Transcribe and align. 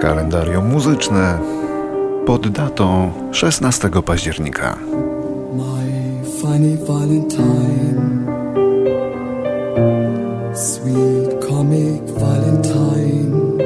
Kalendarium 0.00 0.68
muzyczne 0.68 1.38
pod 2.26 2.48
datą 2.48 3.12
16 3.32 3.90
października. 4.04 4.76
My 5.56 6.24
funny 6.40 6.76
Valentine, 6.86 8.26
sweet 10.54 11.44
comic 11.48 12.10
Valentine, 12.10 13.58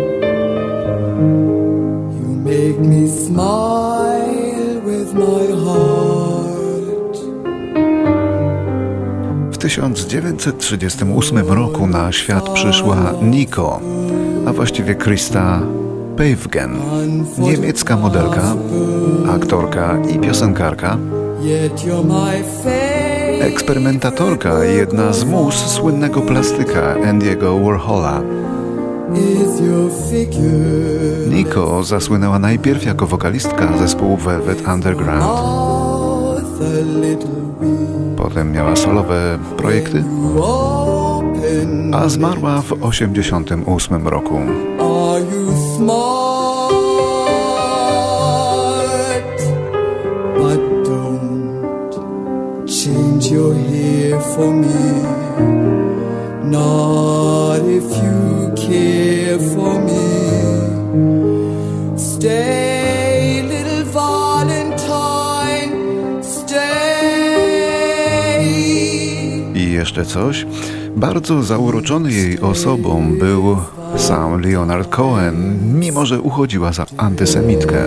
you 2.21 2.29
make 2.45 2.79
me 2.80 3.09
smile 3.09 4.80
with 4.85 5.14
my 5.14 5.46
heart. 5.64 7.19
W 9.53 9.59
1938 9.59 11.49
roku 11.49 11.87
na 11.87 12.12
świat 12.12 12.49
przyszła 12.51 13.12
Nico, 13.23 13.80
a 14.46 14.53
właściwie 14.53 14.94
Krista 14.94 15.63
Pavgen, 16.16 16.76
niemiecka 17.39 17.96
modelka, 17.96 18.43
aktorka 19.34 19.98
i 20.14 20.18
piosenkarka, 20.18 20.98
eksperymentatorka 23.40 24.64
i 24.64 24.76
jedna 24.76 25.12
z 25.12 25.25
mus 25.25 25.54
słynnego 25.54 26.21
plastyka 26.21 26.94
Andiego 27.08 27.58
Warhola. 27.58 28.22
Nico 31.30 31.85
zasłynęła 31.85 32.38
najpierw 32.38 32.84
jako 32.84 33.06
wokalistka 33.06 33.78
zespołu 33.78 34.16
Velvet 34.16 34.69
Underground. 34.69 35.24
Potem 38.16 38.52
miała 38.52 38.77
solowe 38.77 39.38
projekty. 39.56 40.05
A 41.92 42.09
zmarła 42.09 42.62
w 42.62 42.69
1988 42.73 44.09
roku. 44.09 44.34
Are 44.78 45.20
you 45.20 45.53
smart? 45.77 46.72
But 50.36 50.61
don't 50.84 51.91
change 52.66 53.31
your 53.34 53.55
hair 53.55 54.20
for 54.20 54.55
me. 54.55 55.03
Not 56.44 57.61
if 57.66 57.97
you 58.03 58.53
care 58.56 59.38
for 59.55 59.81
me. 59.81 60.09
Stay, 61.97 63.42
little 63.42 63.84
Valentine. 63.84 65.72
Stay. 66.22 66.83
I 69.55 69.72
jeszcze 69.72 70.05
coś. 70.05 70.47
Bardzo 70.96 71.42
zauroczony 71.42 72.12
jej 72.12 72.40
osobą 72.40 73.18
był 73.18 73.56
sam 73.96 74.40
Leonard 74.40 74.88
Cohen, 74.88 75.58
mimo 75.74 76.06
że 76.06 76.20
uchodziła 76.20 76.72
za 76.72 76.86
antysemitkę. 76.96 77.78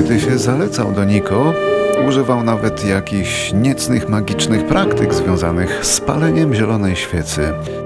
Gdy 0.00 0.20
się 0.20 0.38
zalecał 0.38 0.92
do 0.92 1.04
Niko, 1.04 1.52
używał 2.08 2.44
nawet 2.44 2.86
jakichś 2.86 3.52
niecnych 3.52 4.08
magicznych 4.08 4.66
praktyk 4.66 5.14
związanych 5.14 5.86
z 5.86 6.00
paleniem 6.00 6.54
zielonej 6.54 6.96
świecy. 6.96 7.40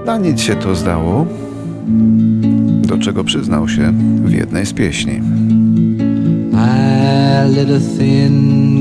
Na 0.05 0.17
nic 0.17 0.41
się 0.41 0.55
to 0.55 0.75
zdało, 0.75 1.25
do 2.87 2.97
czego 2.97 3.23
przyznał 3.23 3.69
się 3.69 3.93
w 4.25 4.31
jednej 4.31 4.65
z 4.65 4.73
pieśni. 4.73 5.21
I 6.53 7.55
lit 7.55 7.69
a 7.69 7.79
thin 7.97 8.72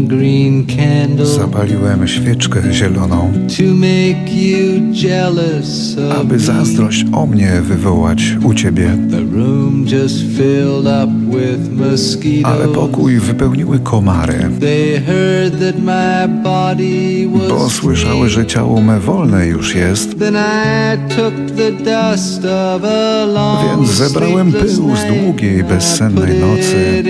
Zapaliłem 1.24 2.08
świeczkę 2.08 2.60
zieloną, 2.72 3.32
to 3.32 3.74
make 3.74 4.34
you 4.34 4.92
jealous 4.92 5.96
of 5.98 6.20
aby 6.20 6.38
zazdrość 6.38 7.04
o 7.12 7.26
mnie 7.26 7.52
wywołać 7.62 8.36
u 8.44 8.54
ciebie. 8.54 8.96
The 9.10 9.36
room 9.36 9.84
just 9.86 10.18
filled 10.36 10.86
up 10.86 11.12
with 11.30 11.72
mosquitoes. 11.72 12.52
Ale 12.54 12.68
pokój 12.68 13.18
wypełniły 13.18 13.78
komary, 13.78 14.50
They 14.60 15.00
heard 15.00 15.60
that 15.60 15.78
my 15.78 16.42
body 16.42 17.28
was 17.28 17.48
bo 17.48 17.70
słyszały, 17.70 18.28
że 18.28 18.46
ciało 18.46 18.80
me 18.80 19.00
wolne 19.00 19.46
już 19.46 19.74
jest, 19.74 20.18
Then 20.18 20.34
I 20.34 21.14
took 21.14 21.34
the 21.56 21.72
dust 21.72 22.44
of 22.44 22.84
a 22.84 23.24
long 23.26 23.60
Więc 23.68 23.90
zebrałem 23.90 24.52
pył 24.52 24.96
z 24.96 25.22
długiej, 25.22 25.64
bezsennej 25.64 26.40
nocy, 26.40 27.02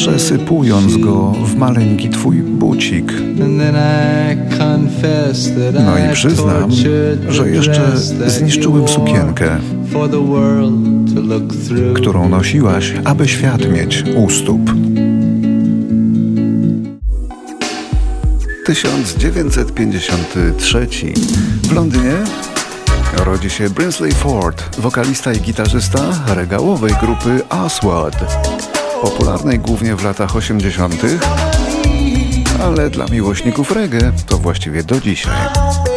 przesypując 0.00 0.96
go 0.96 1.32
w 1.32 1.56
maleńki 1.56 2.08
twój 2.08 2.36
bucik. 2.36 3.12
No 5.74 5.98
i 5.98 6.12
przyznam, 6.12 6.70
że 7.28 7.50
jeszcze 7.50 7.98
zniszczyłem 8.26 8.88
sukienkę, 8.88 9.58
którą 11.94 12.28
nosiłaś, 12.28 12.94
aby 13.04 13.28
świat 13.28 13.72
mieć 13.72 14.04
u 14.16 14.30
stóp. 14.30 14.60
1953 18.66 20.88
w 21.62 21.72
Londynie 21.72 22.14
rodzi 23.24 23.50
się 23.50 23.70
Brinsley 23.70 24.12
Ford, 24.12 24.80
wokalista 24.80 25.32
i 25.32 25.40
gitarzysta 25.40 26.00
regałowej 26.26 26.94
grupy 27.00 27.40
Aswad, 27.48 28.16
popularnej 29.02 29.58
głównie 29.58 29.96
w 29.96 30.04
latach 30.04 30.36
80., 30.36 31.02
ale 32.62 32.90
dla 32.90 33.06
miłośników 33.06 33.72
reggae 33.72 34.12
to 34.26 34.38
właściwie 34.38 34.82
do 34.82 35.00
dzisiaj. 35.00 35.89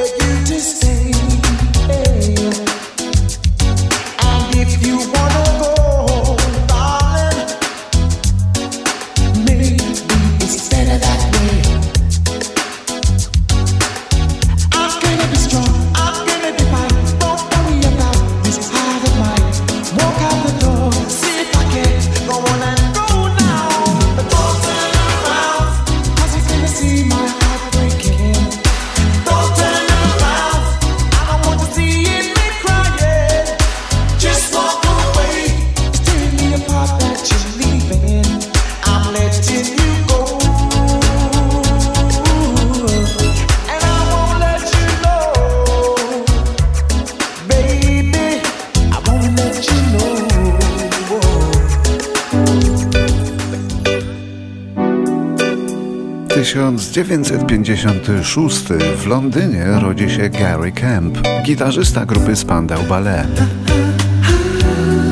1956 56.53 58.63
w 58.97 59.07
Londynie 59.07 59.65
rodzi 59.81 60.09
się 60.09 60.29
Gary 60.29 60.71
Kemp, 60.71 61.17
gitarzysta 61.45 62.05
grupy 62.05 62.35
Spandau 62.35 62.83
Ballet. 62.83 63.41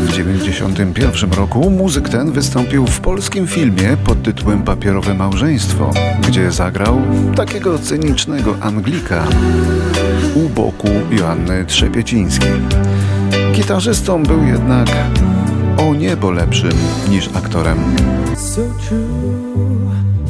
W 0.03 0.07
1991 0.07 1.31
roku 1.31 1.69
muzyk 1.69 2.09
ten 2.09 2.31
wystąpił 2.31 2.87
w 2.87 2.99
polskim 2.99 3.47
filmie 3.47 3.97
pod 4.03 4.23
tytułem 4.23 4.63
Papierowe 4.63 5.13
Małżeństwo, 5.13 5.91
gdzie 6.27 6.51
zagrał 6.51 7.01
takiego 7.35 7.79
cynicznego 7.79 8.57
Anglika 8.61 9.23
u 10.35 10.49
boku 10.49 10.89
Joanny 11.11 11.65
Trzepiecińskiej. 11.65 12.53
Gitarzystą 13.53 14.23
był 14.23 14.43
jednak 14.43 14.87
o 15.77 15.95
niebo 15.95 16.31
lepszym 16.31 16.73
niż 17.09 17.29
aktorem. 17.33 17.77
So 18.35 18.61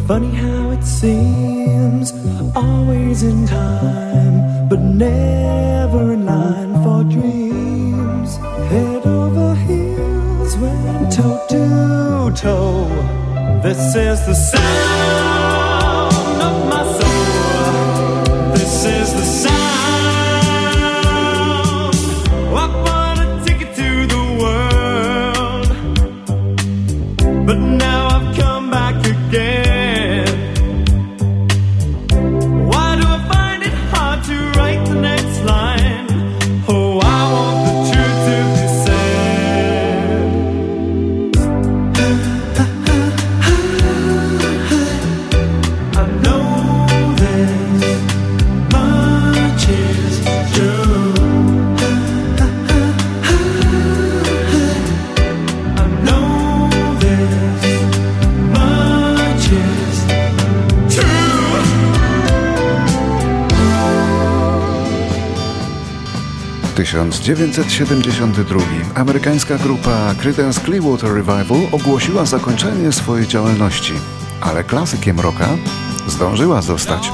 funny 0.08 0.32
how 0.32 0.72
it 0.72 0.84
seems, 0.84 2.14
always 2.56 3.24
in 3.24 3.46
time, 3.48 4.68
but 4.70 4.80
never 4.80 6.14
in 6.14 6.26
line 6.26 6.74
for 6.84 7.04
dreams. 7.04 8.38
Head 8.72 9.06
over 9.06 9.56
heels, 9.56 10.56
went 10.58 11.12
toe 11.12 11.40
to 11.50 12.32
toe. 12.36 12.88
This 13.64 13.96
is 13.96 14.26
the 14.26 14.34
sound 14.34 16.16
of 16.42 16.70
my 16.70 16.84
soul. 17.00 18.54
This 18.54 18.86
is 18.86 19.14
the 19.14 19.24
sound. 19.24 19.51
1972 66.82 68.62
amerykańska 68.96 69.58
grupa 69.58 70.16
Creedence 70.18 70.62
Clearwater 70.62 71.14
Revival 71.14 71.68
ogłosiła 71.72 72.26
zakończenie 72.26 72.92
swojej 72.92 73.28
działalności, 73.28 73.94
ale 74.42 74.64
klasykiem 74.64 75.20
rocka 75.20 75.48
zdążyła 76.08 76.62
zostać. 76.62 77.12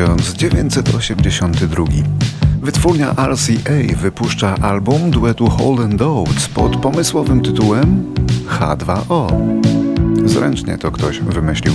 1982. 0.00 1.84
Wytwórnia 2.62 3.14
RCA 3.26 3.96
wypuszcza 3.96 4.54
album 4.54 5.10
duetu 5.10 5.50
Hall 5.50 5.84
and 5.84 6.02
Oates 6.02 6.48
pod 6.48 6.76
pomysłowym 6.76 7.40
tytułem 7.40 8.14
H2O. 8.48 9.26
Zręcznie 10.24 10.78
to 10.78 10.92
ktoś 10.92 11.20
wymyślił. 11.20 11.74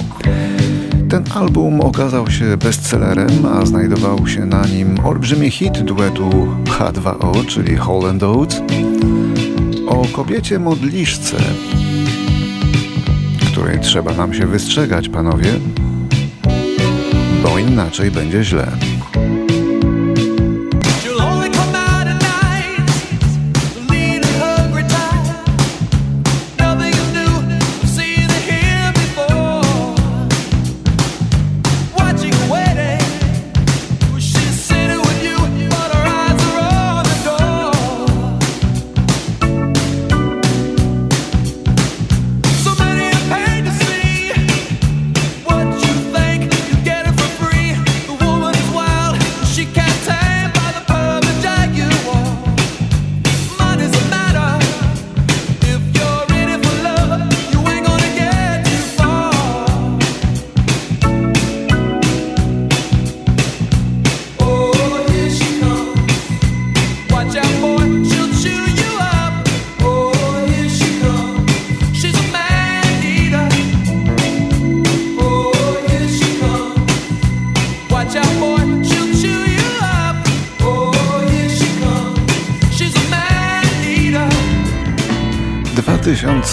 Ten 1.10 1.24
album 1.36 1.81
okazał 1.81 2.31
się 2.31 2.57
bestsellerem, 2.57 3.45
a 3.45 3.66
znajdował 3.66 4.28
się 4.28 4.45
na 4.45 4.66
nim 4.66 5.00
olbrzymi 5.06 5.51
hit 5.51 5.81
duetu 5.81 6.30
H2O, 6.63 7.45
czyli 7.45 7.78
Hall 7.78 8.06
and 8.10 8.24
Oates, 8.24 8.62
o 9.88 10.06
kobiecie 10.13 10.60
modliszce, 10.60 11.38
której 13.51 13.80
trzeba 13.80 14.13
nam 14.13 14.33
się 14.33 14.48
wystrzegać, 14.48 15.10
panowie, 15.10 15.54
bo 17.45 17.59
inaczej 17.59 18.12
będzie 18.12 18.44
źle. 18.44 18.68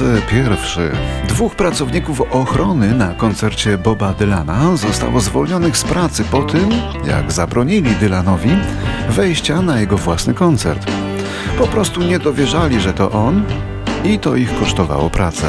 2001. 0.03 0.91
Dwóch 1.29 1.55
pracowników 1.55 2.21
ochrony 2.21 2.95
na 2.95 3.15
koncercie 3.15 3.79
Boba 3.79 4.13
Dylana 4.13 4.77
zostało 4.77 5.21
zwolnionych 5.21 5.77
z 5.77 5.85
pracy 5.85 6.25
po 6.25 6.43
tym, 6.43 6.71
jak 7.05 7.33
zabronili 7.33 7.91
Dylanowi 7.91 8.51
wejścia 9.09 9.63
na 9.63 9.81
jego 9.81 9.97
własny 9.97 10.35
koncert. 10.35 10.91
Po 11.59 11.67
prostu 11.67 12.03
nie 12.03 12.19
dowierzali, 12.19 12.81
że 12.81 12.93
to 12.93 13.11
on 13.11 13.45
i 14.05 14.19
to 14.19 14.37
ich 14.37 14.59
kosztowało 14.59 15.11
pracę. 15.11 15.49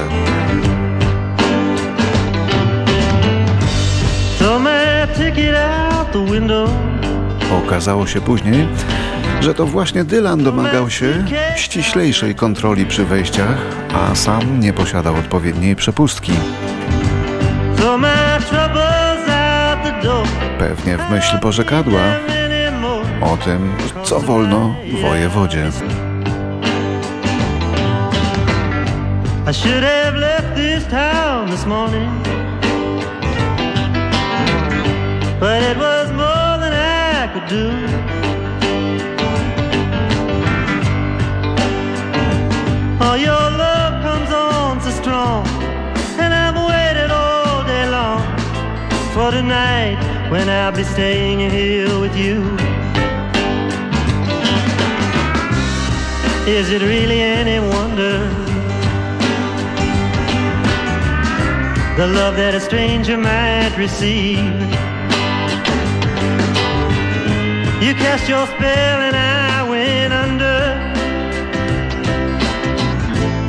Okazało 7.66 8.08
się 8.08 8.22
później, 8.22 8.68
że 9.44 9.54
to 9.54 9.66
właśnie 9.66 10.04
Dylan 10.04 10.44
domagał 10.44 10.90
się 10.90 11.26
ściślejszej 11.56 12.36
kontroli 12.36 12.86
przy 12.86 13.06
wejściach, 13.06 13.58
a 13.94 14.16
sam 14.16 14.60
nie 14.60 14.74
posiadał 14.74 15.16
odpowiedniej 15.16 15.76
przepustki. 15.76 16.32
Pewnie 20.60 20.98
w 20.98 21.12
myśl 21.12 21.40
porzekadła 21.40 22.02
o 23.22 23.38
tym, 23.38 23.76
co 24.04 24.20
wolno 24.20 24.76
wojewodzie. 25.02 25.70
I 29.50 29.54
should 29.54 29.84
have 29.84 30.16
left 30.16 30.56
this 30.56 30.86
town 30.88 31.52
this 31.52 31.66
morning. 31.66 32.12
But 35.40 35.62
it 35.72 35.78
was 35.78 36.12
more 36.12 36.60
than 36.60 36.74
I 36.74 37.34
could 37.34 37.50
do. 37.50 37.93
Oh, 43.14 43.16
your 43.16 43.30
love 43.30 44.02
comes 44.02 44.32
on 44.32 44.82
so 44.82 44.90
strong. 44.90 45.46
And 46.18 46.34
I've 46.34 46.58
waited 46.58 47.12
all 47.12 47.64
day 47.64 47.88
long 47.88 48.24
for 49.14 49.30
tonight 49.30 50.00
when 50.32 50.50
I'll 50.50 50.72
be 50.72 50.84
staying 50.84 51.38
here 51.52 52.00
with 52.00 52.16
you. 52.18 52.42
Is 56.48 56.72
it 56.72 56.82
really 56.82 57.22
any 57.22 57.60
wonder? 57.60 58.18
The 61.98 62.08
love 62.08 62.36
that 62.38 62.56
a 62.56 62.60
stranger 62.60 63.16
might 63.16 63.76
receive. 63.78 64.40
You 67.86 67.94
cast 67.94 68.28
your 68.28 68.48
spell 68.48 69.02
and 69.08 69.16
I 69.16 69.23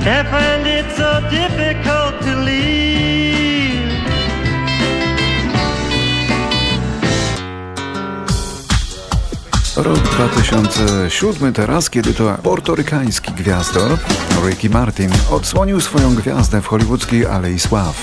Find 0.05 0.67
it 0.67 0.85
so 0.97 1.21
difficult 1.31 2.21
to 2.21 2.37
leave. 2.45 2.85
Rok 9.77 9.99
2007 9.99 11.53
teraz, 11.53 11.91
kiedy 11.91 12.15
to 12.15 12.39
portorykański 12.43 13.33
gwiazdor 13.33 13.99
Ricky 14.47 14.71
Martin 14.71 15.11
odsłonił 15.31 15.81
swoją 15.81 16.15
gwiazdę 16.15 16.61
w 16.61 16.67
hollywoodzkiej 16.67 17.27
Alei 17.27 17.59
Sław. 17.59 18.03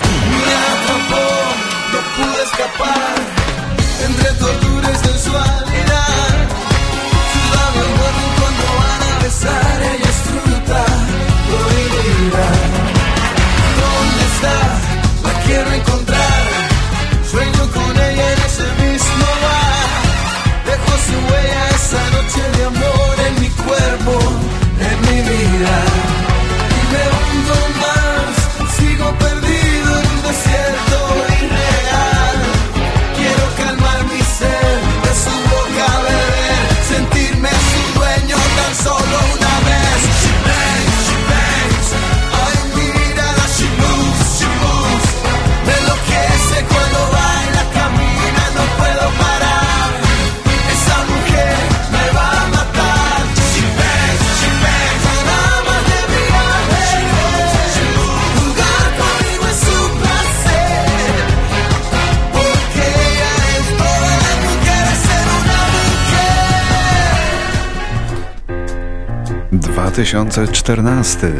2014. 69.72 71.34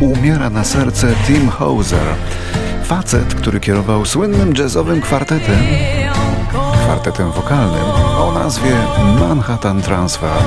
Umiera 0.00 0.50
na 0.50 0.64
serce 0.64 1.14
Tim 1.26 1.48
Hauser. 1.48 2.14
Facet, 2.84 3.34
który 3.34 3.60
kierował 3.60 4.04
słynnym 4.04 4.54
jazzowym 4.58 5.00
kwartetem, 5.00 5.60
kwartetem 6.84 7.30
wokalnym 7.30 7.84
o 8.18 8.32
nazwie 8.32 8.76
Manhattan 9.20 9.82
Transfer. 9.82 10.42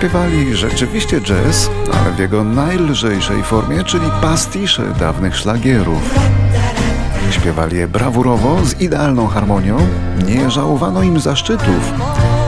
Śpiewali 0.00 0.56
rzeczywiście 0.56 1.20
jazz, 1.20 1.70
ale 1.92 2.12
w 2.12 2.18
jego 2.18 2.44
najlżejszej 2.44 3.42
formie, 3.42 3.84
czyli 3.84 4.06
pastisze 4.22 4.82
dawnych 5.00 5.36
szlagierów. 5.36 6.14
Śpiewali 7.30 7.76
je 7.76 7.88
brawurowo, 7.88 8.64
z 8.64 8.80
idealną 8.80 9.26
harmonią, 9.26 9.76
nie 10.26 10.50
żałowano 10.50 11.02
im 11.02 11.20
zaszczytów. 11.20 11.92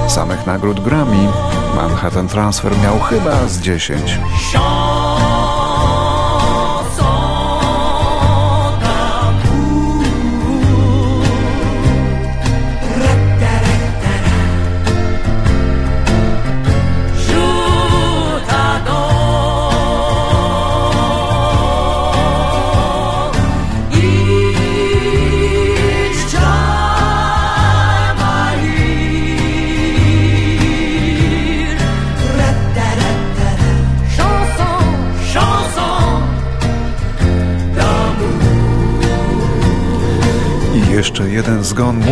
Samych 0.08 0.46
nagród 0.46 0.80
Grammy 0.80 1.28
Manhattan 1.76 2.28
Transfer 2.28 2.72
miał 2.82 3.00
chyba 3.00 3.48
z 3.48 3.60
10. 3.60 4.18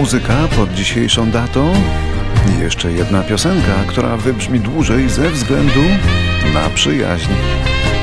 muzyka 0.01 0.49
pod 0.57 0.73
dzisiejszą 0.73 1.31
datą. 1.31 1.73
I 2.51 2.61
jeszcze 2.61 2.93
jedna 2.93 3.23
piosenka, 3.23 3.75
która 3.87 4.17
wybrzmi 4.17 4.61
dłużej 4.61 5.09
ze 5.09 5.31
względu 5.31 5.81
na 6.55 6.71
przyjaźń 6.75 7.31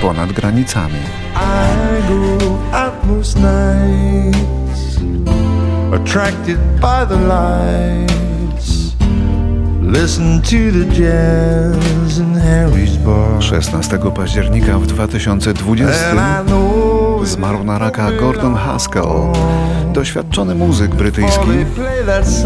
ponad 0.02 0.32
granicami. 0.32 1.00
I 1.36 2.08
go 2.08 2.78
out 2.78 3.06
most 3.06 3.38
nights, 3.38 5.00
attracted 5.96 6.58
by 6.58 7.08
the 7.10 7.20
lights. 7.20 8.18
Listen 9.82 10.42
to 10.42 10.50
the 10.50 10.86
jazz 10.86 12.18
in 12.18 12.36
Harry's 12.36 12.98
bar. 12.98 13.44
16 13.44 14.00
października 14.16 14.80
w 14.80 14.88
2020 14.88 16.10
And 16.12 16.20
I 16.20 16.52
know 16.52 16.87
zmarł 17.26 17.64
na 17.64 17.78
raka 17.78 18.12
Gordon 18.12 18.56
Haskell, 18.56 19.04
doświadczony 19.94 20.56
muzyk 20.56 20.96
brytyjski, 20.96 21.50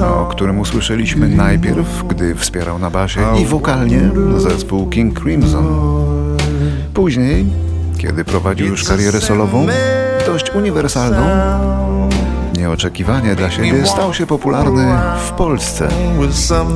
o 0.03 0.25
którym 0.25 0.59
usłyszeliśmy 0.59 1.27
najpierw, 1.27 2.03
gdy 2.07 2.35
wspierał 2.35 2.79
na 2.79 2.89
basie 2.89 3.21
i 3.41 3.45
wokalnie 3.45 4.01
zespół 4.37 4.89
King 4.89 5.19
Crimson. 5.19 5.67
Później, 6.93 7.45
kiedy 7.97 8.25
prowadził 8.25 8.67
już 8.67 8.83
karierę 8.83 9.21
solową, 9.21 9.67
dość 10.25 10.49
uniwersalną, 10.49 11.21
nieoczekiwanie 12.57 13.35
dla 13.35 13.51
siebie 13.51 13.85
stał 13.85 14.13
się 14.13 14.25
popularny 14.25 14.93
w 15.27 15.31
Polsce. 15.31 15.87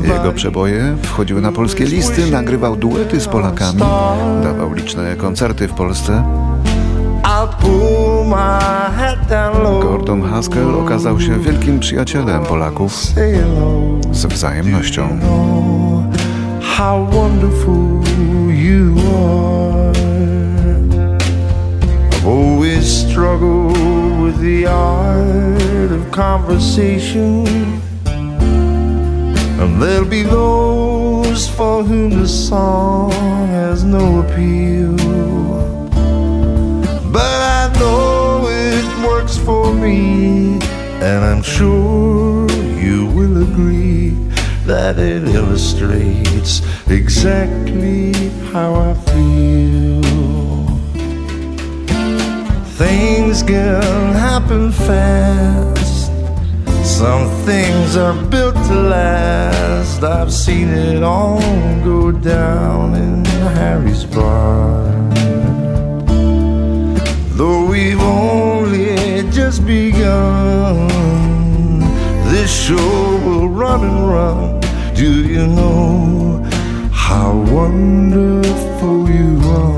Jego 0.03 0.33
przeboje 0.33 0.97
wchodziły 1.03 1.41
na 1.41 1.51
polskie 1.51 1.85
listy, 1.85 2.31
nagrywał 2.31 2.75
duety 2.75 3.21
z 3.21 3.27
Polakami, 3.27 3.81
dawał 4.43 4.73
liczne 4.73 5.15
koncerty 5.15 5.67
w 5.67 5.73
Polsce. 5.73 6.23
Gordon 9.81 10.21
Haskell 10.21 10.75
okazał 10.75 11.19
się 11.19 11.39
wielkim 11.39 11.79
przyjacielem 11.79 12.43
Polaków 12.43 12.93
z 14.11 14.25
wzajemnością. 14.25 15.19
And 29.59 29.81
there'll 29.81 30.05
be 30.05 30.23
those 30.23 31.47
for 31.47 31.83
whom 31.83 32.09
the 32.09 32.27
song 32.27 33.11
has 33.51 33.83
no 33.83 34.19
appeal. 34.19 35.74
Know 37.79 38.47
it 38.47 38.85
works 39.05 39.37
for 39.37 39.73
me, 39.73 40.59
and 41.01 41.25
I'm 41.25 41.43
sure 41.43 42.49
you 42.79 43.07
will 43.07 43.43
agree 43.43 44.11
that 44.65 44.97
it 44.97 45.23
illustrates 45.27 46.61
exactly 46.87 48.13
how 48.51 48.73
I 48.75 48.93
feel. 49.11 50.01
Things 52.77 53.43
can 53.43 54.13
happen 54.13 54.71
fast. 54.71 56.11
Some 56.83 57.29
things 57.45 57.95
are 57.97 58.15
built 58.29 58.55
to 58.55 58.75
last. 58.75 60.01
I've 60.01 60.31
seen 60.31 60.69
it 60.69 61.03
all 61.03 61.39
go 61.83 62.11
down 62.11 62.95
in 62.95 63.25
Harry's 63.25 64.05
bar 64.05 64.95
we've 67.75 67.99
only 67.99 68.95
just 69.31 69.65
begun. 69.65 70.87
This 72.31 72.49
show 72.65 73.19
will 73.25 73.49
run 73.49 73.81
and 73.83 73.99
run. 74.13 74.61
Do 74.93 75.09
you 75.33 75.45
know 75.45 76.41
how 76.93 77.31
wonderful 77.57 79.09
you 79.09 79.31
are? 79.59 79.74